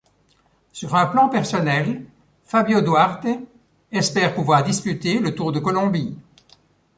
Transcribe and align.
Sur 0.71 0.95
un 0.95 1.05
plan 1.05 1.29
personnel, 1.29 2.03
Fabio 2.43 2.81
Duarte 2.81 3.27
espère 3.91 4.33
pouvoir 4.33 4.63
disputer 4.63 5.19
le 5.19 5.35
Tour 5.35 5.51
de 5.51 5.59
Colombie. 5.59 6.17